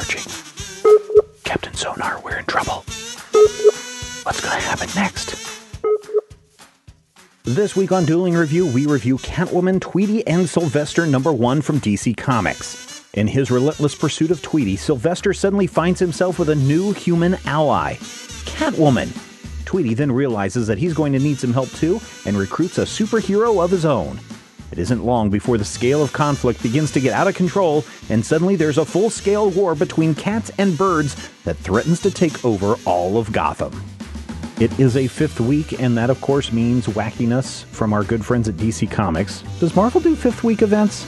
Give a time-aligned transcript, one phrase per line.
[0.00, 0.30] Searching.
[1.42, 2.84] Captain Sonar, we're in trouble.
[4.22, 5.34] What's to happen next?
[7.42, 12.16] This week on Dueling Review, we review Catwoman, Tweety, and Sylvester number one from DC
[12.16, 13.04] Comics.
[13.14, 17.94] In his relentless pursuit of Tweety, Sylvester suddenly finds himself with a new human ally
[18.44, 19.08] Catwoman.
[19.64, 23.64] Tweety then realizes that he's going to need some help too and recruits a superhero
[23.64, 24.20] of his own.
[24.70, 28.24] It isn't long before the scale of conflict begins to get out of control, and
[28.24, 32.76] suddenly there's a full scale war between cats and birds that threatens to take over
[32.84, 33.72] all of Gotham.
[34.60, 38.48] It is a fifth week, and that of course means wackiness from our good friends
[38.48, 39.42] at DC Comics.
[39.60, 41.06] Does Marvel do fifth week events?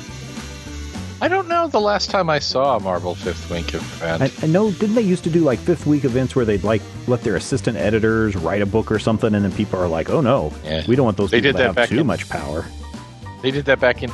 [1.23, 4.23] I don't know the last time I saw a Marvel Fifth Week event.
[4.23, 6.81] I, I know, didn't they used to do like fifth week events where they'd like
[7.09, 10.23] let their assistant editors write a book or something, and then people are like, "Oh
[10.23, 10.83] no, Yeah.
[10.89, 12.65] we don't want those They people did to that have back too in- much power."
[13.43, 14.11] They did that back in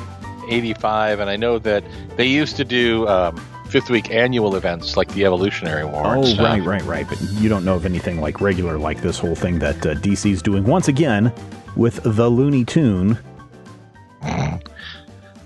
[0.48, 1.84] '85, and I know that
[2.16, 3.36] they used to do um,
[3.68, 6.16] Fifth Week annual events like the Evolutionary War.
[6.16, 7.08] Oh, right, right, right.
[7.08, 10.42] But you don't know of anything like regular like this whole thing that uh, DC's
[10.42, 11.32] doing once again
[11.74, 13.18] with the Looney Tune.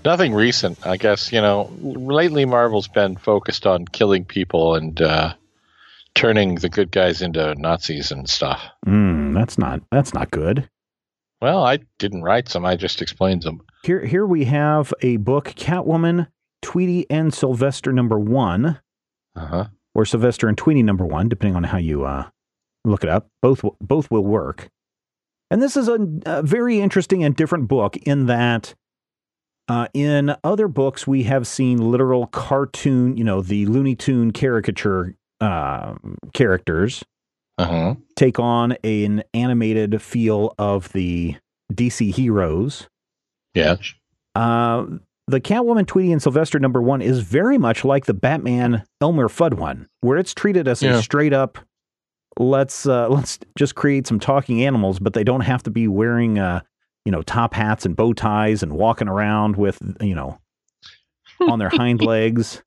[0.03, 1.31] Nothing recent, I guess.
[1.31, 5.33] You know, lately Marvel's been focused on killing people and uh,
[6.15, 8.61] turning the good guys into Nazis and stuff.
[8.87, 10.67] Mm, that's not that's not good.
[11.41, 13.61] Well, I didn't write some; I just explained them.
[13.83, 16.27] Here, here we have a book, Catwoman,
[16.61, 18.79] Tweety, and Sylvester number one,
[19.35, 19.65] Uh huh.
[19.95, 22.29] or Sylvester and Tweety number one, depending on how you uh,
[22.85, 23.27] look it up.
[23.41, 24.69] Both will- both will work.
[25.49, 28.73] And this is a, a very interesting and different book in that
[29.67, 35.15] uh, in other books we have seen literal cartoon, you know, the Looney Tune caricature
[35.39, 35.95] uh,
[36.33, 37.03] characters
[37.57, 37.95] Uh huh.
[38.15, 41.35] take on an animated feel of the
[41.73, 42.87] DC heroes.
[43.53, 43.93] Yes.
[44.35, 44.85] Uh,
[45.27, 49.53] the Catwoman, Tweety, and Sylvester number one is very much like the Batman Elmer Fudd
[49.55, 50.97] one, where it's treated as Yeah.
[50.97, 51.59] a straight up
[52.39, 56.39] let's uh, let's just create some talking animals, but they don't have to be wearing
[56.39, 56.61] uh,
[57.05, 60.39] you know top hats and bow ties and walking around with you know
[61.41, 62.63] on their hind legs.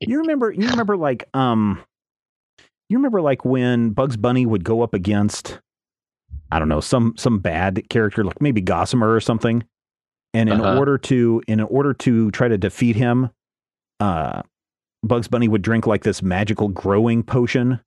[0.00, 1.82] You remember you remember like um
[2.88, 5.60] you remember like when Bugs Bunny would go up against
[6.50, 9.64] I don't know, some some bad character like maybe Gossamer or something.
[10.34, 10.78] And in Uh-huh.
[10.78, 13.30] order to in order to try to defeat him,
[14.00, 14.42] uh
[15.02, 17.80] Bugs Bunny would drink like this magical growing potion.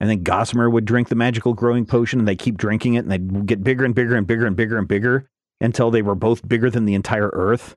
[0.00, 3.10] And then Gossamer would drink the magical growing potion and they keep drinking it and
[3.12, 5.28] they'd get bigger and bigger and bigger and bigger and bigger
[5.60, 7.76] until they were both bigger than the entire earth.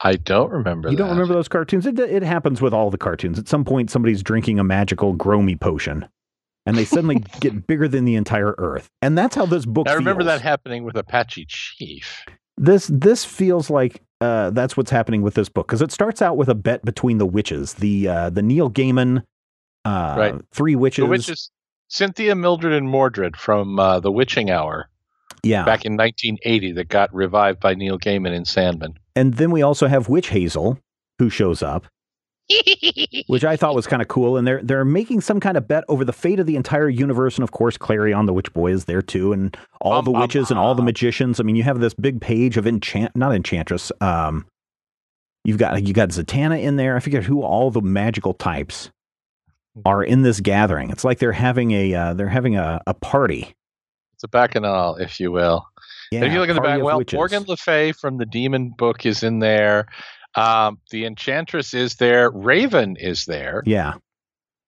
[0.00, 0.90] I don't remember.
[0.90, 1.86] You don't remember those cartoons?
[1.86, 3.38] It, it happens with all the cartoons.
[3.38, 6.08] At some point, somebody's drinking a magical Gromy potion,
[6.66, 8.88] and they suddenly get bigger than the entire Earth.
[9.02, 9.88] And that's how this book.
[9.88, 10.38] I remember feels.
[10.38, 12.24] that happening with Apache Chief.
[12.56, 16.36] This this feels like uh, that's what's happening with this book because it starts out
[16.36, 19.24] with a bet between the witches, the uh, the Neil Gaiman,
[19.84, 20.34] uh, Right.
[20.52, 21.02] three witches.
[21.02, 21.50] The witches,
[21.88, 24.88] Cynthia, Mildred, and Mordred from uh, The Witching Hour
[25.42, 28.98] yeah, back in 1980 that got revived by Neil Gaiman in Sandman.
[29.18, 30.78] And then we also have Witch Hazel,
[31.18, 31.86] who shows up.
[33.26, 34.36] which I thought was kind of cool.
[34.36, 37.36] And they're they're making some kind of bet over the fate of the entire universe.
[37.36, 40.20] And of course, Clarion the Witch Boy is there too, and all Um, the um,
[40.20, 40.86] witches and all the uh.
[40.86, 41.40] magicians.
[41.40, 43.92] I mean, you have this big page of enchant, not enchantress.
[44.00, 44.46] Um,
[45.44, 46.96] you've got you got Zatanna in there.
[46.96, 48.90] I forget who all the magical types
[49.84, 50.90] are in this gathering.
[50.90, 53.54] It's like they're having a uh, they're having a, a party.
[54.14, 55.66] It's a bacchanal, if you will.
[56.10, 57.16] Yeah, if you look at the back, well, witches.
[57.16, 59.86] Morgan Le Fay from the Demon Book is in there.
[60.34, 62.30] Um, the Enchantress is there.
[62.30, 63.62] Raven is there.
[63.66, 63.94] Yeah,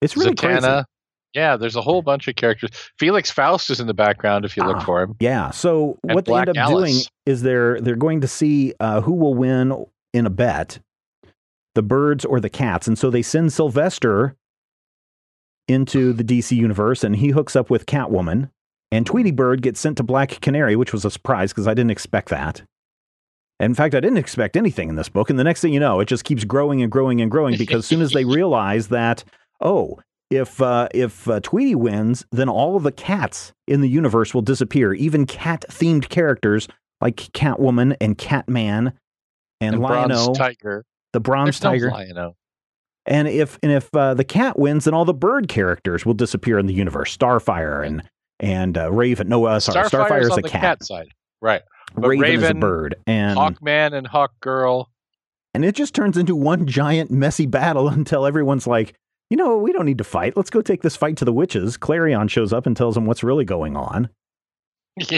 [0.01, 0.61] it's really Zatanna.
[0.61, 0.85] crazy.
[1.33, 2.71] Yeah, there's a whole bunch of characters.
[2.99, 4.83] Felix Faust is in the background if you look Ah.
[4.85, 5.15] for him.
[5.21, 5.49] Yeah.
[5.51, 9.13] So And what they end up doing is they're they're going to see uh, who
[9.13, 10.79] will win in a bet,
[11.73, 14.35] the birds or the cats, and so they send Sylvester
[15.67, 18.49] into the DC universe, and he hooks up with Catwoman,
[18.91, 21.91] and Tweety Bird gets sent to Black Canary, which was a surprise because I didn't
[21.91, 22.61] expect that.
[23.59, 25.99] In fact, I didn't expect anything in this book, and the next thing you know,
[25.99, 29.23] it just keeps growing and growing and growing because as soon as they realize that,
[29.61, 29.99] oh,
[30.31, 34.41] if uh, if uh, Tweety wins, then all of the cats in the universe will
[34.41, 34.93] disappear.
[34.93, 36.67] Even cat-themed characters
[37.01, 38.93] like Catwoman and Catman
[39.59, 40.85] and, And Lion-O, Bronze Tiger.
[41.13, 41.91] the Bronze There's no Tiger.
[41.91, 42.35] Lion-O.
[43.05, 46.57] And if and if uh, the cat wins, then all the bird characters will disappear
[46.57, 47.15] in the universe.
[47.15, 48.01] Starfire and
[48.41, 49.29] and uh, Raven.
[49.29, 50.61] No, uh, sorry, Starfire's Starfire is on a the cat.
[50.61, 51.07] cat side.
[51.41, 51.61] Right.
[51.95, 54.87] but Raven, is a bird, and Hawkman and Hawkgirl.
[55.53, 58.95] and it just turns into one giant messy battle until everyone's like,
[59.29, 60.35] you know, we don't need to fight.
[60.35, 61.77] Let's go take this fight to the witches.
[61.77, 64.09] Clarion shows up and tells them what's really going on,
[64.97, 65.09] and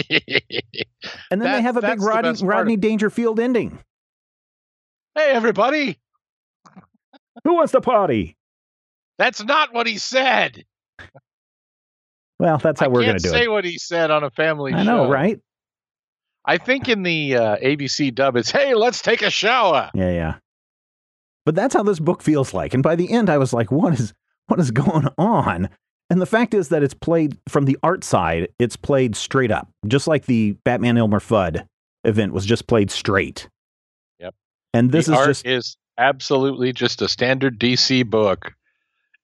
[1.30, 3.78] then they have a big Rodney, best part of Rodney Dangerfield ending.
[5.14, 5.98] Hey, everybody!
[7.44, 8.36] Who wants to party?
[9.18, 10.64] That's not what he said.
[12.44, 13.50] Well, that's how I we're going to do say it.
[13.50, 15.04] what he said on a family I show.
[15.04, 15.40] know, right?
[16.44, 20.34] I think in the uh, ABC dub, it's "Hey, let's take a shower." Yeah, yeah.
[21.46, 22.74] But that's how this book feels like.
[22.74, 24.12] And by the end, I was like, what is
[24.46, 25.68] what is going on?
[26.10, 29.68] And the fact is that it's played from the art side, it's played straight up,
[29.86, 31.66] just like the Batman Elmer Fudd
[32.04, 33.48] event was just played straight.
[34.20, 34.34] Yep.
[34.74, 38.52] And this the is art just is absolutely just a standard DC book,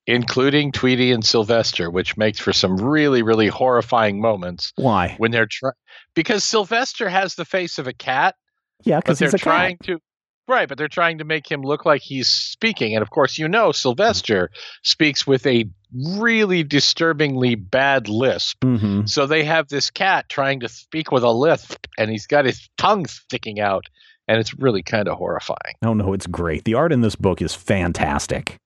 [0.07, 5.15] including Tweety and Sylvester, which makes for some really, really horrifying moments why?
[5.19, 5.75] when they're trying.
[6.15, 8.35] Because Sylvester has the face of a cat,
[8.85, 9.87] Yeah, because they're he's a trying cat.
[9.87, 9.99] to.
[10.49, 12.95] Right, but they're trying to make him look like he's speaking.
[12.97, 14.51] And of course, you know, Sylvester
[14.83, 15.67] speaks with a
[16.17, 18.57] really disturbingly bad lisp.
[18.65, 22.47] hmm So they have this cat trying to speak with a lisp, and he's got
[22.47, 23.85] his tongue sticking out,
[24.27, 25.75] and it's really kind of horrifying.
[25.85, 26.65] Oh no, it's great.
[26.65, 28.57] The art in this book is fantastic.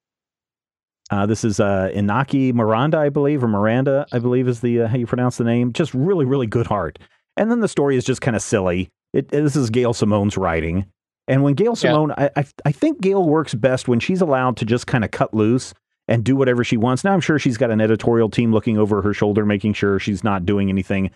[1.10, 4.88] Uh, this is uh, Inaki Miranda, I believe, or Miranda, I believe is the uh,
[4.88, 5.72] how you pronounce the name.
[5.72, 6.98] Just really, really good heart.
[7.36, 8.90] And then the story is just kind of silly.
[9.12, 10.86] It, this is Gail Simone's writing,
[11.28, 14.64] and when Gail Simone, I, I I think Gail works best when she's allowed to
[14.64, 15.74] just kind of cut loose
[16.08, 17.04] and do whatever she wants.
[17.04, 20.24] Now I'm sure she's got an editorial team looking over her shoulder, making sure she's
[20.24, 21.10] not doing anything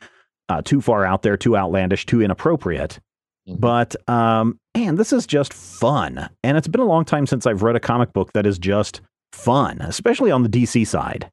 [0.49, 3.01] uh, too far out there, too outlandish, too inappropriate.
[3.49, 3.61] Mhm.
[3.61, 7.63] But um, man, this is just fun, and it's been a long time since I've
[7.63, 9.01] read a comic book that is just
[9.33, 11.31] fun, especially on the DC side.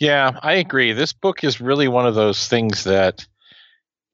[0.00, 0.92] Yeah, I agree.
[0.92, 3.26] This book is really one of those things that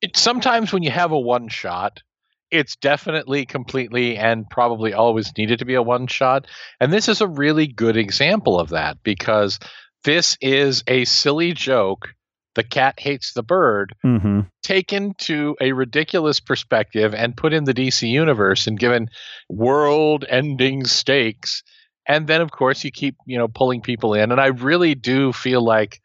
[0.00, 2.02] it sometimes when you have a one shot,
[2.50, 6.46] it's definitely completely and probably always needed to be a one shot.
[6.80, 9.58] And this is a really good example of that because
[10.04, 12.14] this is a silly joke.
[12.54, 14.40] The cat hates the bird, Mm-hmm.
[14.62, 19.08] taken to a ridiculous perspective and put in the DC universe and given
[19.48, 21.62] world ending stakes.
[22.08, 24.32] And then of course you keep, you know, pulling people in.
[24.32, 26.00] And I really do feel like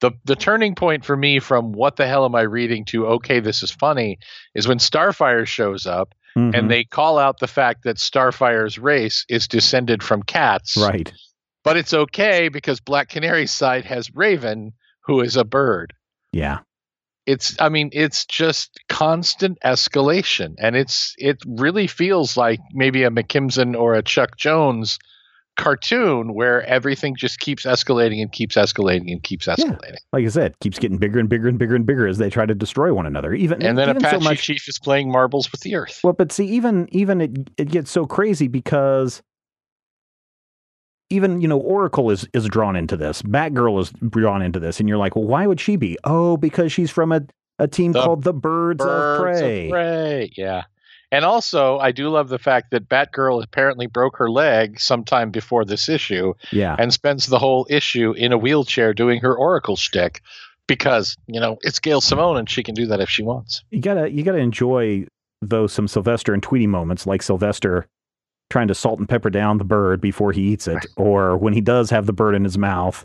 [0.00, 3.40] the the turning point for me from what the hell am I reading to okay,
[3.40, 4.18] this is funny
[4.54, 6.54] is when Starfire shows up Mm-hmm.
[6.54, 10.76] and they call out the fact that Starfire's race is descended from cats.
[10.76, 11.10] right,
[11.64, 15.94] But it's okay because Black Canary's side has Raven, who is a bird
[16.32, 16.58] yeah,
[17.26, 23.10] it's i mean it's just constant escalation and it's it really feels like maybe a
[23.10, 24.98] mckimson or a chuck jones
[25.58, 30.54] cartoon where everything just keeps escalating and keeps escalating and keeps escalating like I said,
[30.60, 33.04] keeps getting bigger and bigger and bigger and bigger as they try to destroy one
[33.06, 33.34] another.
[33.34, 36.14] Even and then even apache so much, chief is playing marbles with the earth Well,
[36.14, 39.22] but see, even even it it gets so crazy because
[41.10, 43.22] even you know Oracle is is drawn into this.
[43.22, 45.98] Batgirl is drawn into this, and you're like, well, why would she be?
[46.04, 47.22] Oh, because she's from a
[47.58, 49.68] a team The called the Birds, of Birds Prey.
[49.70, 50.64] prey yeah
[51.12, 55.64] and also i do love the fact that batgirl apparently broke her leg sometime before
[55.64, 60.20] this issue Yeah, and spends the whole issue in a wheelchair doing her oracle shtick
[60.66, 63.80] because you know it's gail simone and she can do that if she wants you
[63.80, 65.06] gotta you gotta enjoy
[65.40, 67.86] though some Sylvester and Tweety moments, like Sylvester
[68.50, 71.60] trying to salt and pepper down the bird before he eats it, or when he
[71.60, 73.04] does have the bird in his mouth.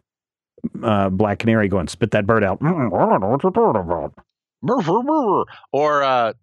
[0.82, 2.60] Uh, Black Canary going spit that bird out.
[2.60, 4.14] "Mm, I don't know what you're talking about.
[5.72, 6.34] or uh,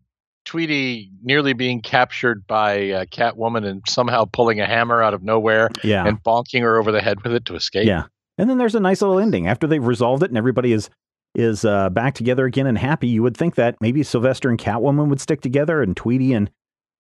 [0.45, 5.71] Tweety nearly being captured by uh, Catwoman and somehow pulling a hammer out of nowhere
[5.85, 7.87] Yeah, and bonking her over the head with it to escape.
[7.87, 8.05] Yeah.
[8.39, 10.89] And then there's a nice little ending after they've resolved it and everybody is
[11.35, 13.09] is uh, back together again and happy.
[13.09, 16.51] You would think that maybe Sylvester and Catwoman would stick together and Tweety and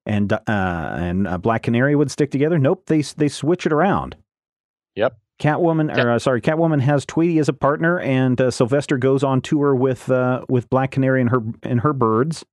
[0.07, 2.59] and uh, and uh, Black Canary would stick together.
[2.59, 4.17] Nope, they they switch it around.
[4.97, 5.17] Yep.
[5.41, 9.41] Catwoman, or uh, sorry, Catwoman has Tweety as a partner, and uh, Sylvester goes on
[9.41, 12.45] tour with uh, with Black Canary and her and her birds,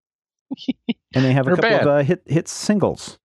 [1.13, 1.81] and they have a couple band.
[1.81, 3.17] of uh, hit hit singles.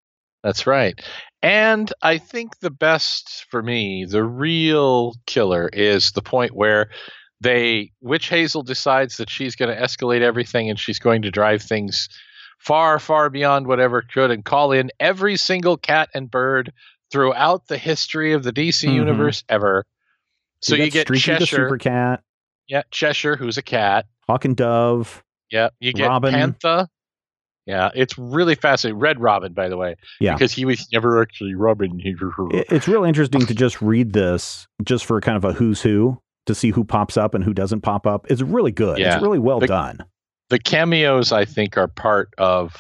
[0.43, 1.01] That's right.
[1.43, 6.91] And I think the best for me, the real killer, is the point where
[7.41, 11.63] they Witch Hazel decides that she's going to escalate everything and she's going to drive
[11.63, 12.09] things
[12.59, 16.73] far, far beyond whatever could and call in every single cat and bird
[17.11, 18.95] throughout the history of the DC Mhm.
[18.95, 19.85] universe ever.
[20.61, 22.23] So you, got get Streaky the Cheshire, Super Cat,
[22.69, 24.07] yeah, Cheshire, who's a cat.
[24.29, 25.25] Hawk and Dove.
[25.51, 26.33] Yeah, you get Robin.
[26.33, 26.87] Panther.
[27.67, 28.99] Yeah, it's really fascinating.
[28.99, 30.35] Red Robin, by the way, Yeah.
[30.35, 32.01] because he was never actually Robin.
[32.05, 36.55] It's real interesting to just read this just for kind of a who's who to
[36.57, 38.27] see who pops up and who doesn't pop up.
[38.31, 38.99] It's really good.
[38.99, 39.15] Yeah.
[39.15, 39.99] It's really well The- done.
[40.51, 42.75] the cameos I think are part of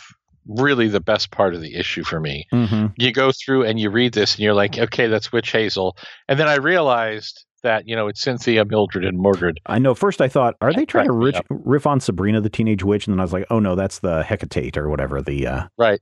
[0.48, 2.46] really the best part of the issue for me.
[2.50, 5.96] hmm You go through and you read this and you're like, okay, that's Witch Hazel.
[6.28, 9.60] And then I realized that, you know, it's Cynthia, Mildred, and Mordred.
[9.66, 9.94] I know.
[9.94, 13.06] First, I thought, are they trying to rich, riff on Sabrina the Teenage Witch?
[13.06, 15.22] And then I was like, oh no, that's the Hecate or whatever.
[15.22, 16.00] The uh, Right.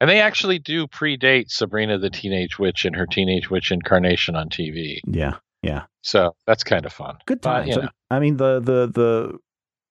[0.00, 4.48] And they actually do predate Sabrina the Teenage Witch and her Teenage Witch incarnation on
[4.48, 5.00] TV.
[5.06, 5.82] Yeah, yeah.
[6.00, 7.18] So that's kind of fun.
[7.26, 7.76] Good But, times.
[7.76, 7.88] you know.
[8.10, 9.38] I mean, the the the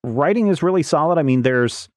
[0.03, 1.19] writing is really solid.
[1.19, 1.89] I mean, there's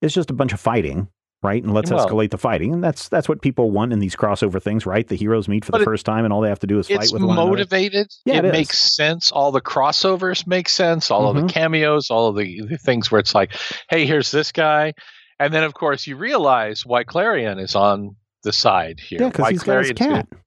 [0.00, 1.08] it's just a bunch of fighting,
[1.42, 1.62] right?
[1.62, 4.62] And let's Well- escalate the fighting, and that's that's what people want in these crossover
[4.62, 5.06] things, right?
[5.06, 7.10] The heroes meet for the first time, and all they have to do is fight
[7.12, 7.50] with one another.
[7.50, 8.08] motivated.
[8.24, 9.30] Yeah, it, it makes sense.
[9.32, 11.10] All the crossovers make sense.
[11.10, 11.46] All of Mhm.
[11.48, 13.52] the cameos, all of the, the things where it's like,
[13.88, 14.92] hey, here's this guy.
[15.38, 19.20] And then, of course, you realize why Clarion is on the side here.
[19.22, 20.38] Yeah, because he's got his Clarion's cat,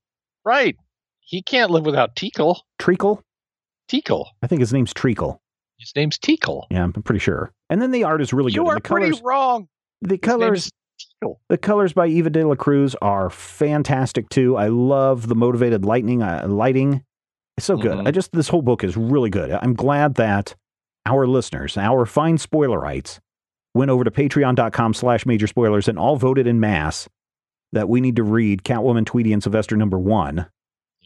[0.45, 0.75] Right.
[1.21, 2.57] He can't live without Teekl.
[2.77, 3.23] Treacle.
[3.89, 4.25] Teekl.
[4.43, 5.41] I think his name's Treacle.
[5.79, 6.63] His name's Teekl.
[6.69, 7.51] Yeah, I'm pretty sure.
[7.69, 8.65] And then the art is really you good.
[8.65, 9.67] You are pretty colors, wrong.
[10.01, 10.69] the colors,
[11.23, 11.35] Teekl.
[11.49, 14.55] the colors by Eva de la Cruz are fantastic too.
[14.57, 17.03] I love the motivated lightning, uh, lighting.
[17.57, 17.97] It's so good.
[17.97, 18.07] Mhm.
[18.07, 19.51] I just this whole book is really good.
[19.51, 20.55] I'm glad that
[21.05, 23.19] our listeners, our fine spoilerites,
[23.75, 27.07] went over to patreon.com slash major spoilers and all voted in mass
[27.73, 30.45] that we need to read Catwoman, Tweety, and Sylvester number one.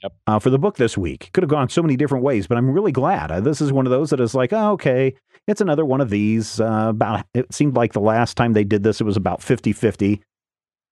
[0.04, 0.14] Yep.
[0.28, 1.32] Uh, for the book this week.
[1.34, 3.32] Could have gone so many different ways, but I'm really glad.
[3.32, 5.16] Uh, this is one of those that is like, oh, okay,
[5.48, 6.60] it's another one of these.
[6.60, 9.74] Uh, about It seemed like the last time they did this, it was about 50
[9.74, 10.22] 50.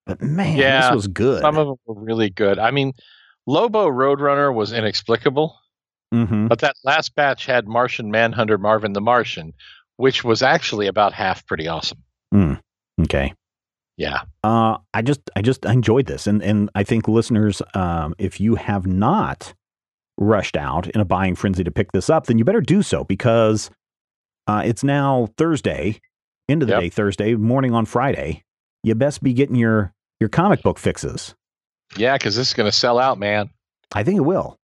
[0.05, 1.41] But man, Yeah, this was good.
[1.41, 2.59] Some of them were really good.
[2.59, 2.93] I mean,
[3.47, 5.59] Lobo Roadrunner was inexplicable,
[6.11, 9.53] hmm but that last batch had Martian Manhunter Marvin the Martian,
[9.97, 12.03] which was actually about half pretty awesome.
[13.01, 13.33] Okay.
[13.97, 14.21] Yeah.
[14.43, 18.55] Uh, I just, I just enjoyed this, and and I think listeners, um, if you
[18.55, 19.53] have not
[20.17, 23.03] rushed out in a buying frenzy to pick this up, then you better do so
[23.03, 23.69] because
[24.47, 25.99] uh, it's now Thursday,
[26.49, 26.81] end of the Yep.
[26.81, 28.43] day Thursday morning on Friday.
[28.83, 31.33] You best be getting your your comic book fixes.
[31.97, 33.49] Yeah, because this is going to sell out, man.
[33.93, 34.57] I think it will.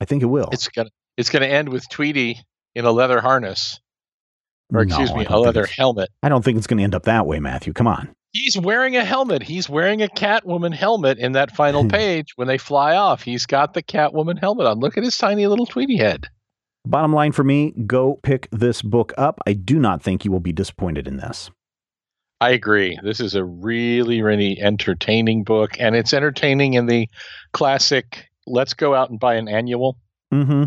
[0.00, 0.48] I think it will.
[0.52, 2.38] It's gonna it's gonna end with Tweety
[2.74, 3.80] in a leather harness,
[4.72, 6.08] or excuse No, I me, a leather helmet.
[6.22, 7.72] I don't think it's going to end up that way, Matthew.
[7.72, 8.14] Come on.
[8.32, 9.42] He's wearing a helmet.
[9.42, 13.22] He's wearing a Catwoman helmet in that final page when they fly off.
[13.22, 14.78] He's got the Catwoman helmet on.
[14.78, 16.28] Look at his tiny little Tweety head.
[16.84, 19.40] Bottom line for me, go pick this book up.
[19.46, 21.50] I do not think you will be disappointed in this.
[22.40, 22.98] I agree.
[23.02, 27.08] This is a really, really entertaining book, and it's entertaining in the
[27.52, 28.28] classic.
[28.46, 29.98] Let's go out and buy an annual.
[30.32, 30.64] Mm-hmm.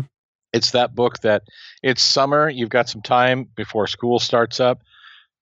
[0.52, 1.44] It's that book that
[1.82, 2.50] it's summer.
[2.50, 4.82] You've got some time before school starts up,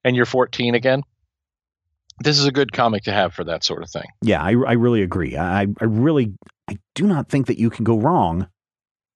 [0.04, 1.02] and you're 14 again.
[2.20, 4.06] This is a good comic to have for that sort of thing.
[4.22, 5.36] Yeah, I, I really agree.
[5.36, 6.34] I, I really,
[6.68, 8.48] I do not think that you can go wrong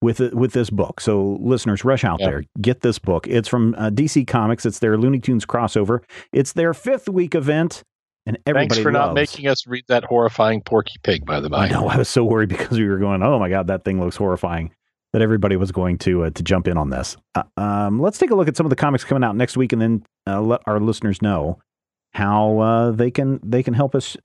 [0.00, 1.00] with with this book.
[1.00, 2.28] So, listeners, rush out Yep.
[2.28, 3.26] there, get this book.
[3.28, 4.66] It's from uh, DC Comics.
[4.66, 6.00] It's their Looney Tunes crossover.
[6.32, 7.82] It's their fifth week event,
[8.26, 11.49] and everybody Thanks for not making us read that horrifying Porky Pig, by the I
[11.49, 11.68] by.
[11.68, 11.88] know.
[11.88, 13.23] I was so worried because we were going.
[13.23, 14.73] Oh my god, that thing looks horrifying.
[15.12, 17.16] That everybody was going to uh, to jump in on this.
[17.35, 19.73] Uh, um, let's take a look at some of the comics coming out next week,
[19.73, 21.59] and then uh, let our listeners know
[22.14, 24.16] how uh, they can they can help us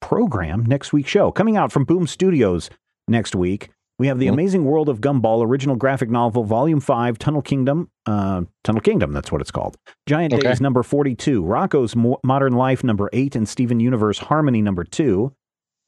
[0.00, 1.30] program next week's show.
[1.30, 2.70] Coming out from Boom Studios
[3.08, 4.32] next week, we have the Mhm.
[4.32, 7.90] Amazing World of Gumball original graphic novel, Volume Five, Tunnel Kingdom.
[8.06, 9.76] Uh, Tunnel Kingdom, that's what it's called.
[10.06, 10.48] Giant Okay.
[10.48, 15.32] Days number forty-two, Rocko's Mo- Modern Life number eight, and Steven Universe Harmony number two.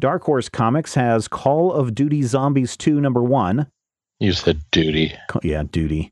[0.01, 3.69] Dark Horse Comics has Call of Duty Zombies 2 number 1.
[4.19, 5.13] You said duty.
[5.45, 6.11] Yeah, duty.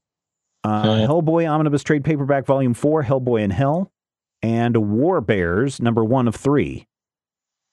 [0.63, 1.07] Uh, Yeah.
[1.09, 3.91] Hellboy Omnibus Trade Paperback Volume 4, Hellboy in Hell.
[4.43, 6.87] And War Bears number 1 of 3.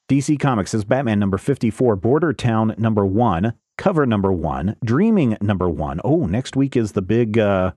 [0.10, 5.70] DC Comics has Batman number 54, Border Town number 1, Cover number 1, Dreaming number
[5.70, 6.02] 1.
[6.04, 7.72] Oh, next week is the big uh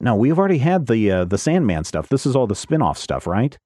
[0.00, 2.08] No, we've already had the uh, the Sandman stuff.
[2.08, 3.56] This is all the spin-off stuff, right?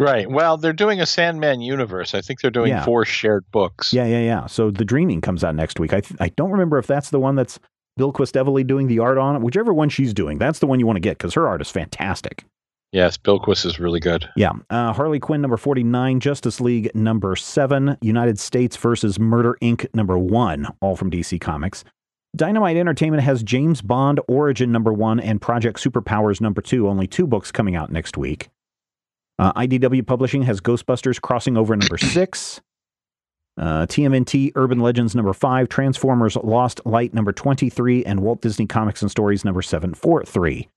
[0.00, 0.30] Right.
[0.30, 2.14] Well, they're doing a Sandman universe.
[2.14, 2.84] I think they're doing Yeah.
[2.84, 3.92] four shared books.
[3.92, 4.46] Yeah, yeah, yeah.
[4.46, 5.92] So the Dreaming comes out next week.
[5.92, 7.58] I th- I don't remember if that's the one that's
[7.98, 9.42] Bilquis Evely doing the art on it.
[9.42, 11.70] Whichever one she's doing, that's the one you want to get because her art is
[11.70, 12.44] fantastic.
[12.92, 14.28] Yes, Bilquis is really good.
[14.34, 14.52] Yeah.
[14.70, 19.86] Uh, Harley Quinn number 49, Justice League number 7, United States versus Murder Inc.
[19.94, 21.84] number 1, all from DC Comics.
[22.34, 27.26] Dynamite Entertainment has James Bond Origin number 1 and Project Superpowers number 2, only two
[27.26, 28.48] books coming out next week.
[29.38, 32.60] Uh, IDW Publishing has Ghostbusters Crossing Over number 6.
[33.58, 39.02] Uh, TMNT Urban Legends number 5, Transformers Lost Light number 23, and Walt Disney Comics
[39.02, 40.68] and Stories number 743.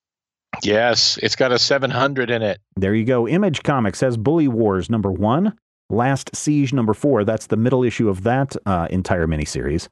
[0.63, 2.60] Yes, it's got a 700 in it.
[2.75, 3.27] There you go.
[3.27, 5.58] Image Comics has Bully Wars number one,
[5.89, 7.24] Last Siege number four.
[7.24, 9.88] That's the middle issue of that uh, entire miniseries.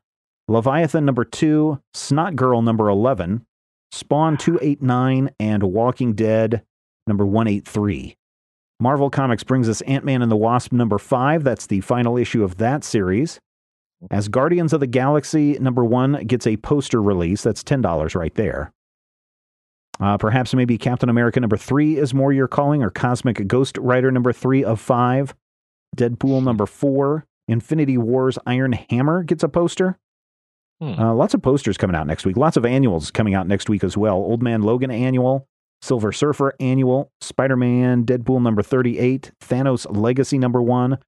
[0.47, 3.45] Leviathan number two, Snot Girl number 11,
[3.91, 6.63] Spawn 289, and Walking Dead
[7.07, 8.15] number 183.
[8.79, 11.43] Marvel Comics brings us Ant Man and the Wasp number five.
[11.43, 13.39] That's the final issue of that series.
[14.09, 18.71] Asgardians of the Galaxy number one gets a poster release, that's $10 right there.
[19.99, 24.11] Uh, perhaps maybe Captain America number three is more your calling, or Cosmic Ghost Rider
[24.11, 25.35] number three of five.
[25.95, 27.25] Deadpool number four.
[27.47, 29.97] Infinity Wars Iron Hammer gets a poster.
[30.79, 30.99] Hmm.
[30.99, 32.37] Uh, lots of posters coming out next week.
[32.37, 34.15] Lots of annuals coming out next week as well.
[34.15, 35.47] Old Man Logan annual,
[35.81, 40.99] Silver Surfer annual, Spider Man Deadpool number 38, Thanos Legacy number one,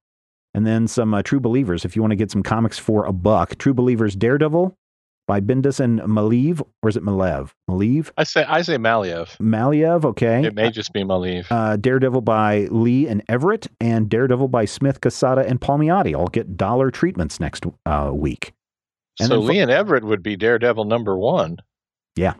[0.52, 3.12] and then some uh, True Believers if you want to get some comics for a
[3.12, 3.56] buck.
[3.56, 4.76] True Believers Daredevil
[5.26, 7.50] by Bendis and Maleev, or is it Malev?
[7.70, 8.10] Maleev?
[8.16, 9.36] I say I say Maliev.
[9.38, 10.44] Maliev, okay.
[10.44, 11.46] It may just be Maleev.
[11.50, 16.56] Uh, Daredevil by Lee and Everett, and Daredevil by Smith, Quesada, and Palmiotti I'll get
[16.56, 18.52] dollar treatments next uh, week.
[19.20, 21.58] and so for- Lee and Everett would be Daredevil number one.
[22.16, 22.34] Yeah,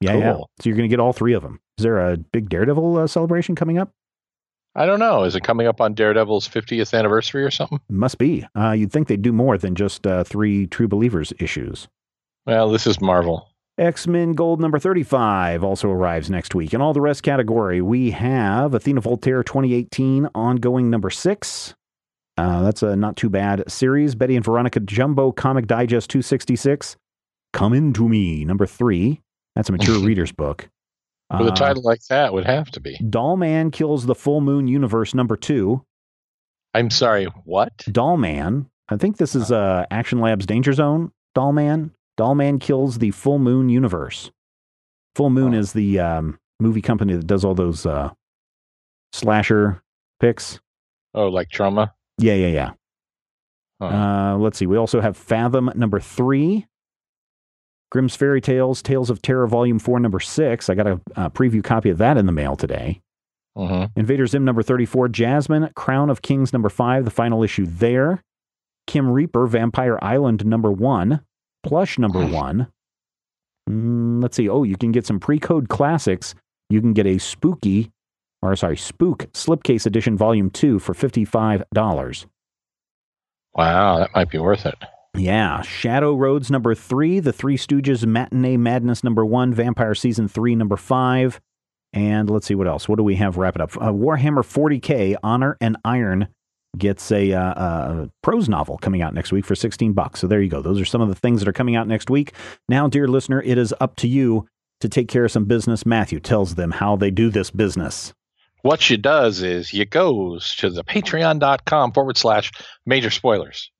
[0.00, 0.32] yeah.
[0.34, 0.50] Cool.
[0.60, 1.60] So you're going to get all three of them.
[1.78, 3.92] Is there a big Daredevil uh, celebration coming up?
[4.74, 5.24] I don't know.
[5.24, 7.80] Is it coming up on Daredevil's 50th anniversary or something?
[7.88, 8.46] Must be.
[8.56, 11.88] Uh, you'd think they'd do more than just uh, three True Believers issues.
[12.48, 13.50] Well, this is Marvel.
[13.76, 16.72] X Men Gold number 35 also arrives next week.
[16.72, 21.74] In all the rest category, we have Athena Voltaire 2018 ongoing number six.
[22.38, 24.14] Uh, that's a not too bad series.
[24.14, 26.96] Betty and Veronica Jumbo Comic Digest 266.
[27.52, 29.20] Come Into Me number three.
[29.54, 30.70] That's a mature reader's book.
[31.30, 32.96] With a Uh, title like that, would have to be.
[33.10, 35.84] Doll Man Kills the Full Moon Universe number two.
[36.72, 37.26] I'm sorry.
[37.44, 37.72] What?
[37.92, 38.70] Doll Man.
[38.88, 41.12] I think this is uh, Action Labs Danger Zone.
[41.34, 41.90] Doll Man.
[42.18, 44.30] Doll Man kills the Full Moon universe.
[45.16, 45.58] Full Moon Oh.
[45.58, 48.10] is the um, movie company that does all those uh,
[49.12, 49.82] slasher
[50.20, 50.60] picks.
[51.14, 51.92] Oh, like Troma.
[52.18, 52.70] Yeah, yeah, yeah.
[53.80, 53.86] Huh.
[53.86, 54.66] Uh, let's see.
[54.66, 56.66] We also have Fathom number three.
[57.90, 60.68] Grimm's Fairy Tales, Tales of Terror, Volume 4, number 6.
[60.68, 63.00] I got a, uh preview copy of that in the mail today.
[63.56, 68.22] hmm Invader Zim number 34, Jasmine, Crown of Kings number 5, the final issue there.
[68.86, 71.20] Kim Reaper, Vampire Island number 1,
[71.62, 72.68] Plush number 1.
[73.68, 74.48] Mm, let's see.
[74.48, 76.34] Oh, you can get some pre code classics.
[76.70, 77.90] You can get a spooky,
[78.42, 82.26] or sorry, Spook Slipcase Edition Volume 2 for $55.
[83.54, 84.76] Wow, that might be worth it.
[85.16, 90.54] Yeah, Shadow Roads number three, The Three Stooges Matinee Madness number one, Vampire Season three
[90.54, 91.40] number five,
[91.92, 92.88] and let's see what else.
[92.88, 93.36] What do we have?
[93.36, 93.76] Wrap it up.
[93.76, 96.28] Uh, Warhammer 40k Honor and Iron
[96.76, 100.20] gets a, uh, uh prose novel coming out next week for 16 bucks.
[100.20, 100.60] So there you go.
[100.60, 102.32] Those are some of the things that are coming out next week.
[102.68, 104.46] Now, dear listener, it is up to you
[104.80, 105.86] to take care of some business.
[105.86, 108.12] Matthew tells them how they do this business.
[108.62, 112.50] What she does is you goes to the patreon.com forward slash
[112.84, 113.70] major spoilers.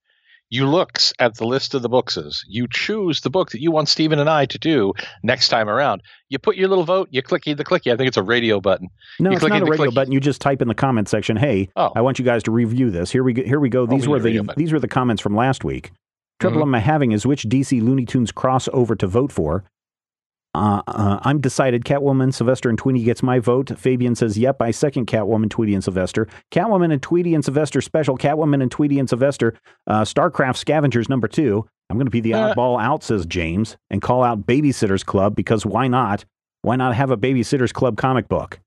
[0.50, 2.42] You looks at the list of the bookses.
[2.48, 6.02] You choose the book that you want Stephen and I to do next time around.
[6.30, 7.92] You put your little vote, you clicky the clicky.
[7.92, 8.88] I think it's a radio button.
[9.20, 9.94] No, You it's not a radio clicky.
[9.94, 10.12] button.
[10.12, 11.92] You just type in the comment section, "Hey, Oh.
[11.94, 13.42] I want you guys to review this." Here we go.
[13.42, 13.84] Here we go.
[13.84, 15.92] These we were need a radio the these were the comments from last week.
[16.40, 16.74] Trouble Mhm.
[16.76, 19.64] I'm having is which DC Looney Tunes crossover to vote for.
[20.54, 21.84] Uh, uh, I'm decided.
[21.84, 23.70] Catwoman, Sylvester, and Tweety gets my vote.
[23.78, 28.16] Fabian says, "Yep, I second Catwoman, Tweety, and Sylvester." Catwoman and Tweety and Sylvester special.
[28.16, 29.54] Catwoman and Tweety and Sylvester.
[29.86, 31.66] Uh, Starcraft Scavengers number two.
[31.90, 32.54] I'm going to be the Uh.
[32.54, 36.24] oddball out, says James, and call out Babysitters Club because why not?
[36.62, 38.58] Why not have a Babysitters Club comic book?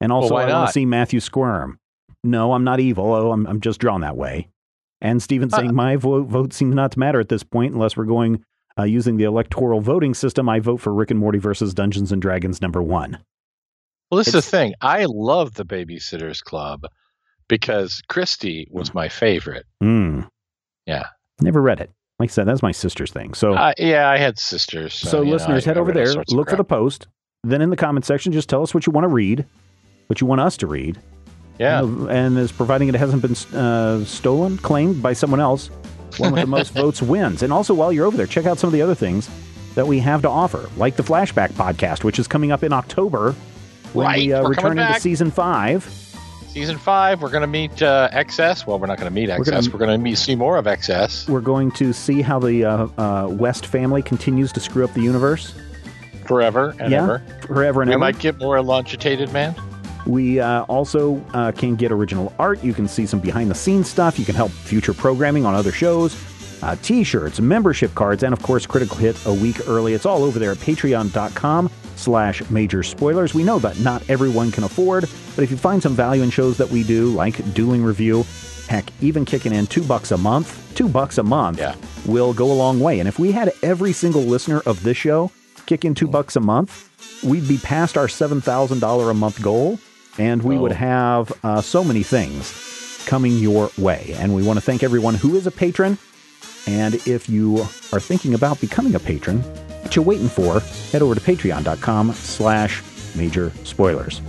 [0.00, 1.78] And also, why I want to see Matthew squirm.
[2.24, 3.12] No, I'm not evil.
[3.12, 4.48] Oh, I'm, I'm just drawn that way.
[5.02, 5.74] And Stephen saying, Uh.
[5.74, 8.42] my vote, vote seems not to matter at this point unless we're going
[8.80, 10.48] uh, using the electoral voting system.
[10.48, 13.18] I vote for Rick and Morty versus Dungeons and Dragons number one.
[14.10, 14.74] Well, this is the thing.
[14.80, 16.84] I love the Babysitters Club
[17.48, 19.66] because Kristy was my favorite.
[19.80, 20.22] Hmm.
[20.86, 21.06] Yeah.
[21.40, 21.90] Never read it.
[22.18, 23.34] Like I said, that's my sister's thing.
[23.34, 24.94] So, Uh, yeah, I had sisters.
[24.94, 27.06] So, so you know, listeners, I- head I over there, look for the post.
[27.44, 29.46] Then in the comment section, just tell us what you want to read,
[30.08, 30.98] what you want us to read.
[31.58, 31.80] Yeah.
[31.80, 35.70] And, and as providing it hasn't been uh, stolen, claimed by someone else,
[36.18, 37.42] one with the most votes wins.
[37.42, 39.28] And also, while you're over there, check out some of the other things
[39.74, 43.32] that we have to offer, like the Flashback podcast, which is coming up in October
[43.92, 45.84] when Right, we uh, we're return into season five.
[46.48, 48.66] Season five, we're going to meet uh, XS.
[48.66, 49.72] Well, we're not going to meet XS.
[49.72, 52.88] We're going to meet see more of XS We're going to see how the uh,
[52.98, 55.54] uh, West family continues to screw up the universe
[56.26, 57.02] forever and Yeah.
[57.04, 57.18] ever.
[57.46, 58.00] forever and We ever.
[58.00, 59.54] We might get more Elongated Man.
[60.10, 62.62] We uh, also uh, can get original art.
[62.64, 64.18] You can see some behind the scenes stuff.
[64.18, 66.16] You can help future programming on other shows.
[66.62, 69.94] Uh, t-shirts, membership cards, and of course, Critical Hit a week early.
[69.94, 73.32] It's all over there at patreon.com slash major spoilers.
[73.34, 76.58] We know that not everyone can afford, but if you find some value in shows
[76.58, 78.26] that we do, like Dueling Review,
[78.68, 81.74] heck, even kicking in two bucks a month, two bucks a month Yeah.
[82.04, 82.98] will go a long way.
[83.00, 85.30] And if we had every single listener of this show
[85.66, 86.90] kick in two bucks a month,
[87.24, 89.78] we'd be past our $7,000 a month goal,
[90.20, 90.74] and we would Oh.
[90.76, 92.52] have uh, so many things
[93.06, 94.14] coming your way.
[94.18, 95.98] And we want to thank everyone who is a patron.
[96.66, 97.60] And if you
[97.92, 99.38] are thinking about becoming a patron,
[99.82, 100.60] what you're waiting for?
[100.92, 102.82] Head over to patreon.com slash
[103.16, 104.20] major spoilers.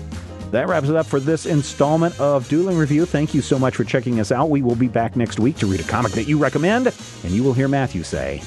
[0.51, 3.05] That wraps it up for this installment of Dueling Review.
[3.05, 4.49] Thank you so much for checking us out.
[4.49, 7.43] We will be back next week to read a comic that you recommend, and you
[7.43, 8.41] will hear Matthew say,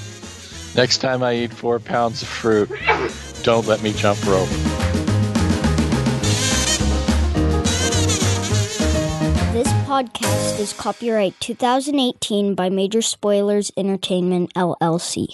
[0.74, 2.68] Next time I eat four pounds of fruit,
[3.42, 4.48] don't let me jump rope.
[9.94, 15.28] Podcast is copyright 2018 by Major Spoilers Entertainment, LLC.